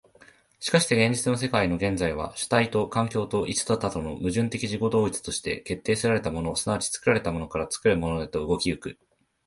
[0.59, 8.97] しかして現実の世界の現在は、主体と環境と、一と多との矛盾的自己同一として、決定せられたもの即ち作られたものから、作るものへと動き行く。